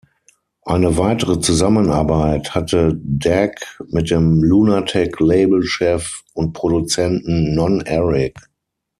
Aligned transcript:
Eine 0.63 0.97
weitere 0.97 1.39
Zusammenarbeit 1.41 2.55
hatte 2.55 2.99
Dag 3.03 3.51
mit 3.89 4.09
dem 4.09 4.41
Lunatec-Label-Chef 4.41 6.23
und 6.33 6.53
Produzenten 6.53 7.53
Non-Eric. 7.53 8.35